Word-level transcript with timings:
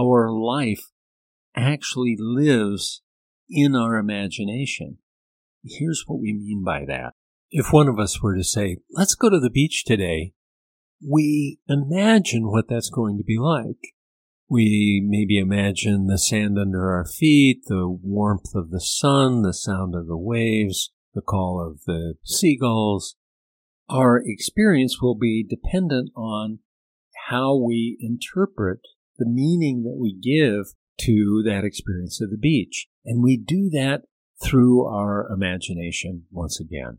our 0.00 0.30
life 0.30 0.90
actually 1.56 2.16
lives 2.18 3.02
in 3.48 3.74
our 3.74 3.96
imagination. 3.96 4.98
Here's 5.64 6.04
what 6.06 6.20
we 6.20 6.32
mean 6.32 6.62
by 6.64 6.84
that. 6.86 7.12
If 7.50 7.72
one 7.72 7.88
of 7.88 7.98
us 7.98 8.22
were 8.22 8.36
to 8.36 8.44
say, 8.44 8.78
let's 8.90 9.14
go 9.14 9.28
to 9.28 9.40
the 9.40 9.50
beach 9.50 9.84
today, 9.84 10.32
we 11.06 11.58
imagine 11.68 12.50
what 12.50 12.68
that's 12.68 12.90
going 12.90 13.18
to 13.18 13.24
be 13.24 13.38
like. 13.38 13.94
We 14.48 15.04
maybe 15.06 15.38
imagine 15.38 16.06
the 16.06 16.18
sand 16.18 16.58
under 16.58 16.90
our 16.90 17.04
feet, 17.04 17.62
the 17.66 17.88
warmth 17.88 18.54
of 18.54 18.70
the 18.70 18.80
sun, 18.80 19.42
the 19.42 19.54
sound 19.54 19.94
of 19.94 20.06
the 20.06 20.18
waves, 20.18 20.92
the 21.14 21.20
call 21.20 21.64
of 21.64 21.82
the 21.86 22.14
seagulls. 22.24 23.16
Our 23.88 24.22
experience 24.24 25.00
will 25.00 25.16
be 25.16 25.44
dependent 25.48 26.10
on 26.16 26.60
how 27.28 27.56
we 27.56 27.96
interpret 28.00 28.80
the 29.20 29.28
meaning 29.28 29.84
that 29.84 29.96
we 29.96 30.12
give 30.12 30.74
to 31.02 31.42
that 31.46 31.64
experience 31.64 32.20
of 32.20 32.30
the 32.30 32.36
beach. 32.36 32.88
And 33.04 33.22
we 33.22 33.36
do 33.36 33.70
that 33.70 34.02
through 34.42 34.86
our 34.86 35.28
imagination 35.32 36.24
once 36.32 36.58
again. 36.58 36.98